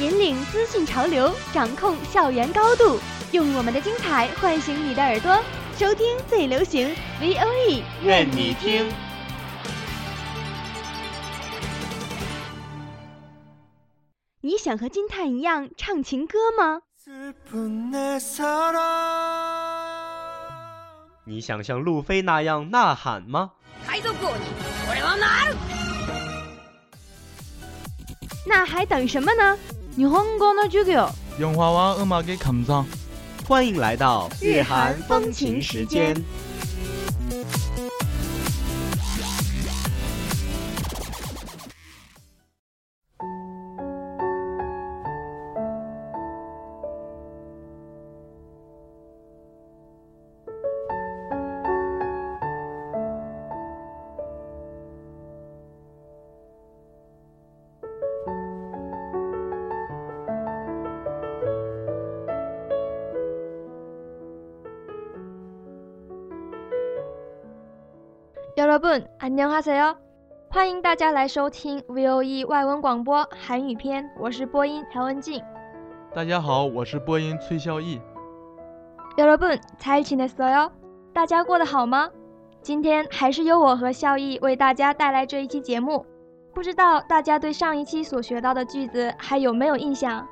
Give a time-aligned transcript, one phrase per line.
[0.00, 3.00] 引领资讯潮流掌控校园高度
[3.32, 5.36] 用我们的精彩唤醒你的耳朵
[5.76, 8.88] 收听最流行 voe 愿你听。
[14.40, 16.82] 你想和金泰一样唱情歌吗？
[21.24, 23.50] 你想像路飞那样呐喊吗？
[28.46, 29.58] 那还等什么呢？
[29.97, 32.85] 日本語の授業 영화와 음악의 감상
[33.47, 36.15] 欢迎来到日韩风情时间。
[68.57, 69.95] 여러분 안녕하세요，
[70.49, 75.43] 欢迎大家来收听 VOE 外文广播韩语篇，我是播音朴文静。
[76.13, 77.99] 大家好，我是播音崔孝义。
[79.17, 80.71] 여러분잘지냈어요？
[81.13, 82.09] 大家过得好吗？
[82.61, 86.05] 今天还是由我和孝义为大家带来这一期节目。
[86.53, 90.27] 不知道大家对上一期所学到的句子还有没有印象？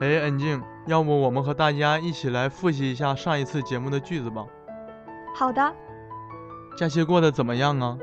[0.00, 4.46] 哎，恩静，要不我们和大家一起来复习一下上一次节目的句子吧？
[5.34, 5.74] 好的，
[6.80, 7.98] 假期过得怎么样啊？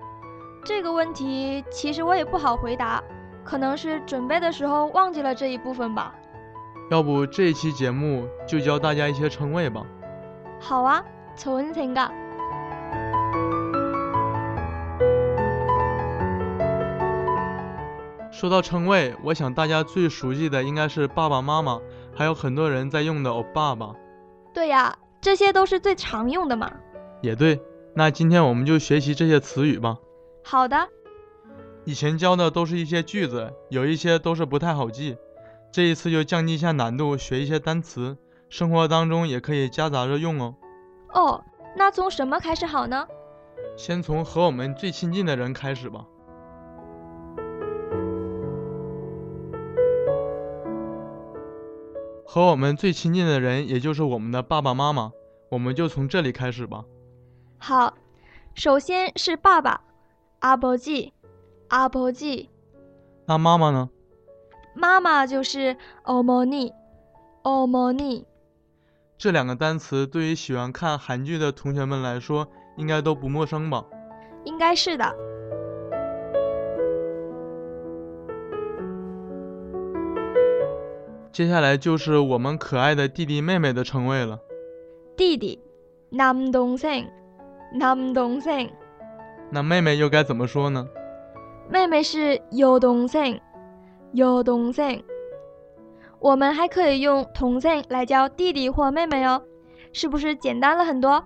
[0.64, 3.02] 这个问题其实我也不好回答，
[3.44, 6.14] 可能是准备的时候忘记了这一部分吧。
[6.90, 9.86] 要不这一期节目就教大家一些称谓吧。
[10.60, 11.02] 好啊，
[11.36, 12.10] 좋은생각。
[18.32, 21.80] 说到称谓，我想大家最熟悉的应该是爸爸妈妈，
[22.14, 23.94] 还有很多人在用的欧爸爸。
[24.54, 26.72] 对呀，这些都是最常用的嘛。
[27.20, 27.60] 也对，
[27.94, 29.98] 那今天我们就学习这些词语吧。
[30.42, 30.88] 好的，
[31.84, 35.18] 以前教的都是一些句子，有一些都是不太好记。
[35.75, 40.55] 这一次就降低一下难度，学一些单词，生活当中也可以夹杂着用哦。
[41.09, 41.43] 哦，
[41.75, 43.05] 那从什么开始好呢？
[43.75, 46.05] 先从和我们最亲近的人开始吧。
[52.25, 55.11] 和我们最亲近的人，也就是我们的爸爸妈妈，
[55.49, 56.85] 我们就从这里开始吧。
[57.57, 57.93] 好，
[58.53, 59.81] 首先是爸爸，
[60.39, 61.11] 阿伯记，
[61.67, 62.49] 阿伯记。
[63.25, 63.89] 那妈妈呢？
[64.74, 68.24] 妈妈就是어머니，어머니。
[69.18, 73.84] 这两个单词对于喜欢看韩剧的同学们来说，应该都不陌生吧？
[74.44, 75.14] 应该是的。
[81.32, 84.38] 接下来就是我们可爱的弟弟妹妹的称谓了。
[85.16, 85.60] 弟弟，
[86.10, 88.70] 남동생，남동생。
[89.50, 90.86] 那妹妹又该怎么说呢？
[91.68, 93.40] 妹妹是여동생，
[94.14, 95.02] 여동생。
[96.18, 99.42] 我们还可以用동생来叫弟弟或妹妹哦，
[99.92, 101.24] 是不是简单了很多？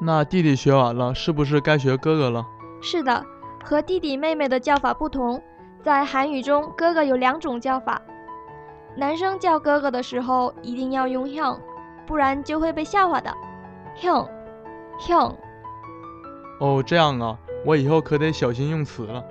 [0.00, 2.46] 那弟弟学完了，是不是该学哥哥了？
[2.80, 3.24] 是的，
[3.62, 5.42] 和弟弟妹妹的叫法不同，
[5.82, 8.00] 在韩语中，哥哥有两种叫法。
[8.96, 11.58] 男生叫哥哥的时候一定要用형，
[12.06, 13.30] 不然就会被笑话的。
[14.00, 14.26] 형，
[14.98, 15.34] 형。
[16.58, 19.22] 哦，这样啊，我以后可得小心用词了。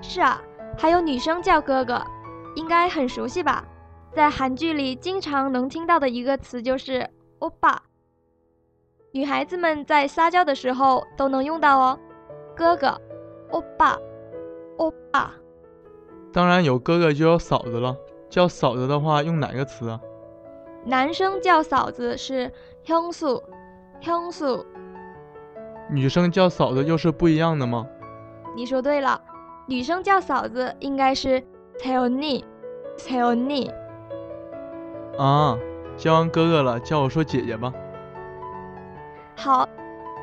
[0.00, 0.40] 是啊，
[0.76, 2.02] 还有女生叫哥哥，
[2.56, 3.64] 应该很熟悉吧？
[4.12, 7.08] 在韩剧里经常能听到的一个词就是“
[7.38, 7.82] 欧巴”。
[9.12, 11.98] 女孩子们在撒娇的时候都能用到哦，
[12.56, 13.00] 哥哥，
[13.50, 13.98] 欧巴，
[14.78, 15.32] 欧巴。
[16.32, 17.96] 当然有哥哥就有嫂子了，
[18.28, 20.00] 叫嫂子的话用哪个词啊？
[20.84, 22.50] 男生叫嫂子是
[22.84, 23.42] 형수
[24.00, 24.64] 형수，
[25.90, 27.86] 女生叫嫂子又是不一样的吗？
[28.56, 29.20] 你说对了，
[29.67, 31.41] 女生叫嫂子应该是
[31.79, 32.45] t e o n i
[32.97, 33.67] t e o n i
[35.17, 35.57] 啊，
[35.97, 37.73] 叫完哥哥了，叫我说姐姐吧。
[39.35, 39.67] 好，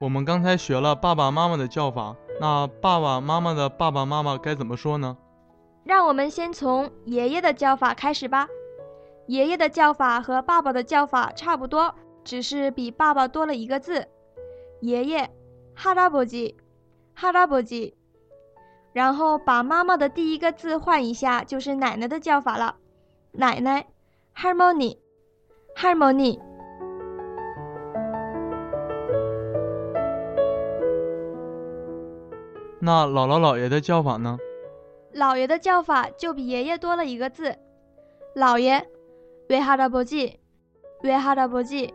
[0.00, 2.16] 我们刚才学了爸爸妈妈的叫法。
[2.40, 5.16] 那爸爸妈妈的爸爸妈妈该怎么说呢？
[5.87, 8.49] 让我们先从爷爷的叫法开始吧。
[9.27, 11.95] 爷爷的叫法和爸爸的叫法差不多，
[12.25, 14.05] 只是比爸爸多了一个字。
[14.81, 15.29] 爷爷，
[15.73, 16.57] 哈拉伯吉，
[17.15, 17.95] 哈拉伯吉。
[18.91, 22.75] 然后把妈妈的第一个字换一下，就是奶奶的叫法了。
[23.31, 23.87] 奶奶
[24.35, 26.39] ，harmony，harmony。
[32.79, 34.37] 那姥姥姥爷的叫法呢？
[35.16, 37.56] 姥爷的叫法就比爷爷多了一个字，
[38.34, 38.86] 姥爷，
[39.48, 40.36] 외할아버 지，
[41.02, 41.92] 외할아버 지。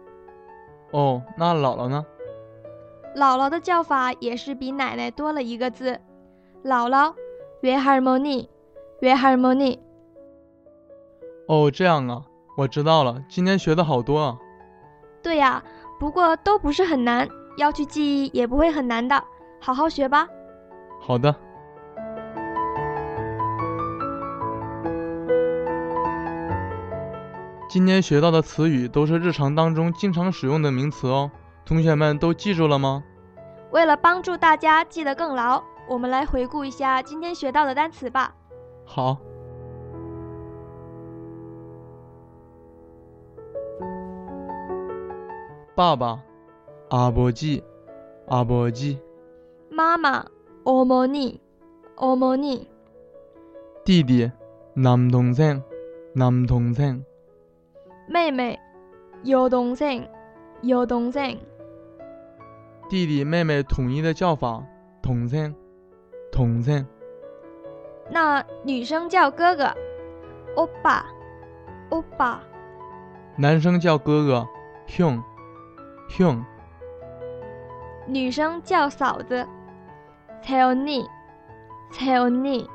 [0.92, 2.06] 哦，那姥姥呢？
[3.16, 6.00] 姥姥的叫法也是比奶奶多了一个字，
[6.64, 7.16] 姥姥，
[7.62, 8.48] 외할머 니，
[9.02, 9.80] 외할머 니。
[11.48, 12.24] 哦，这样啊，
[12.56, 13.24] 我知道了。
[13.28, 14.38] 今天学的好多啊。
[15.24, 15.64] 对呀，
[16.00, 17.28] 不过都不是很难，
[17.58, 19.24] 要去记忆也不会很难的，
[19.60, 20.28] 好好学吧。
[21.02, 21.36] 好的。
[27.72, 31.30] 今天学到的词语都是日常当中经常使用的名词哦，
[31.66, 33.04] 同学们都记住了吗？
[33.72, 38.34] 为了帮助大家记得更牢，我们来回顾一下今天学到的单词吧。
[38.86, 39.18] 好。
[45.76, 46.20] 爸爸，
[46.90, 47.64] 阿伯基，
[48.28, 49.00] 阿伯基。
[49.70, 50.26] 妈妈。
[50.64, 51.40] 어머 니，
[51.96, 52.68] 어머 니。
[53.86, 54.30] 弟弟，
[54.74, 55.62] 남동 생，
[56.14, 57.04] 남동 생。
[58.13, 58.61] 妹妹，
[59.23, 60.07] 姚东升，
[60.65, 61.35] 姚东升。
[62.91, 64.63] 弟弟妹妹统一的叫法，
[65.01, 65.55] 统称，
[66.31, 66.87] 统称。
[68.11, 69.75] 那女生叫哥哥，
[70.57, 71.07] 欧巴，
[71.89, 72.43] 欧巴。
[73.35, 74.47] 男生叫哥哥，
[74.85, 75.19] 雄，
[76.11, 76.45] 雄。
[78.07, 79.49] 女生叫嫂子，
[80.43, 81.09] 蔡欧妮，
[81.91, 82.69] 蔡欧妮。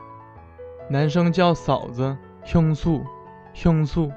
[0.89, 3.05] 男生叫嫂子，雄素，
[3.53, 4.11] 雄素。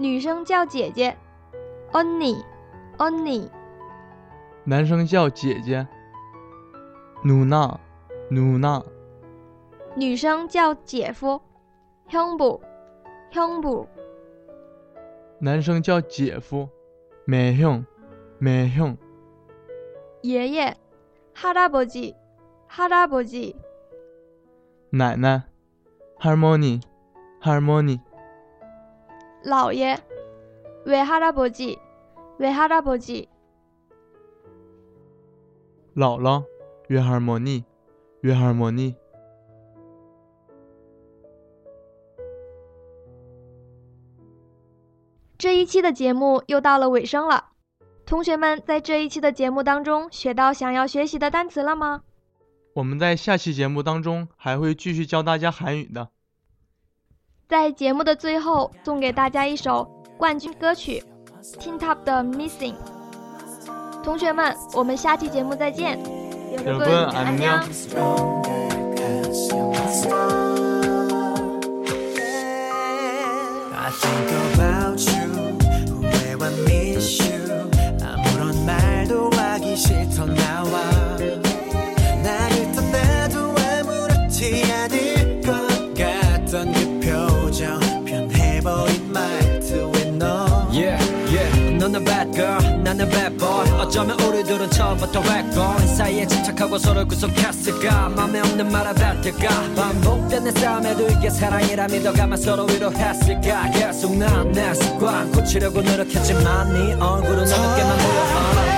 [0.00, 1.14] 女生叫姐姐
[1.92, 3.50] ，Onni，Onni。
[4.64, 5.86] 男生叫姐姐
[7.22, 8.82] ，Nuna，Nuna。
[9.94, 11.42] 女生叫姐夫
[12.08, 13.86] ，Humbu，Humbu。
[15.38, 16.66] 男生叫姐夫
[17.26, 18.96] ，Maehyung，Maehyung。
[20.22, 20.78] 爷爷
[21.34, 23.54] ，Harabogi，Harabogi。
[24.88, 25.42] 奶奶
[26.18, 26.80] ，Harmony，Harmony。
[27.42, 28.00] Harmony, Harmony
[29.45, 29.71] 머 니， 할머 니。
[29.71, 29.97] 姥爷，
[30.85, 31.77] 외할아버 지，
[32.39, 33.27] 외할아버 지。
[35.95, 36.45] 姥姥，
[36.89, 37.63] 외할머 니，
[38.21, 38.95] 외할머 니。
[45.37, 47.51] 这一期的节目又到了尾声了。
[48.05, 52.03] 同学们在这一期的节目当中学到想要学习的单词了吗？
[52.73, 56.09] 我们在下期节目当中还会继续教大家韩语的。
[57.49, 59.87] 在节目的最后，送给大家一首
[60.17, 61.03] 冠军歌曲《
[61.59, 62.73] Teen Top 的 Missing》。
[64.03, 65.99] 同学们，我们下期节目再见。
[66.57, 67.63] 여러분안 녕。
[79.75, 80.58] 싫던 나
[94.90, 98.08] 전부터 했고 이 사이에 집착하고 서로 구속했을까?
[98.08, 99.48] 맘에 없는 말을 뱉을까?
[99.76, 103.70] 반복되는 싸움에도 이게 사랑이라 믿어가면 서로 위로했을까?
[103.70, 108.69] 계속 난내 습관 고치려고 노력했지만 네 얼굴은 어둡게만 보여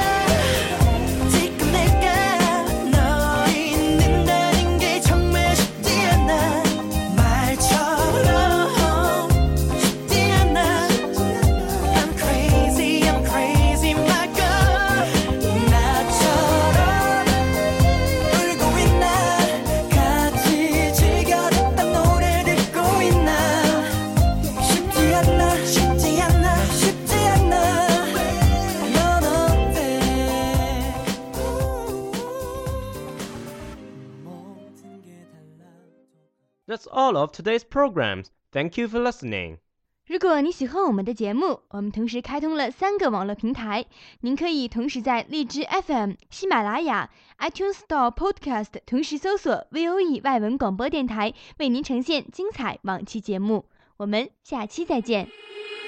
[36.91, 38.27] all of today's programs.
[38.51, 39.57] Thank you for listening.
[40.05, 43.85] 如果你喜欢我们的节目，我们同时开通了三个网络平台，
[44.21, 47.09] 您可以同时在荔枝 FM、喜马拉雅、
[47.39, 53.65] iTunes Store Podcast 同时搜索 VOE 外文广播电台，为您呈现精彩往期节目。
[53.97, 55.27] 我们下期再见。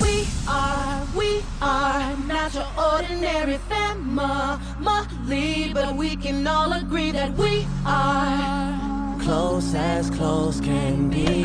[0.01, 4.59] We are, we are not your ordinary family,
[5.73, 8.82] but we can all agree that we are
[9.24, 11.42] close as close can be.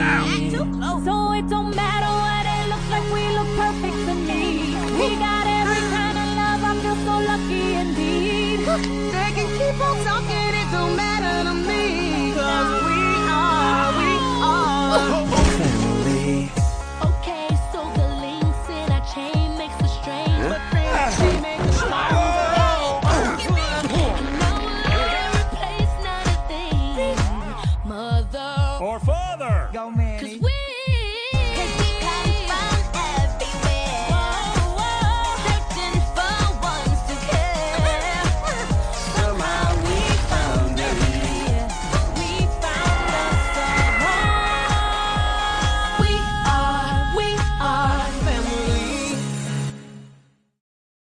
[0.51, 4.75] So it don't matter what it looks like, we look perfect to me.
[4.99, 5.38] We got
[28.79, 29.69] Or father.
[29.73, 30.21] Go, man.
[30.21, 30.68] Cause we